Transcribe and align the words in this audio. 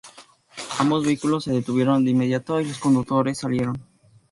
Ambos 0.79 1.05
vehículos 1.05 1.43
se 1.43 1.51
detuvieron 1.51 2.03
de 2.03 2.09
inmediato 2.09 2.59
y 2.59 2.65
los 2.67 2.79
conductores 2.79 3.37
salieron. 3.37 3.85